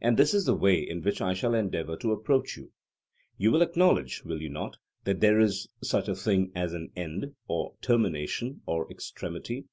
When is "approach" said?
2.10-2.56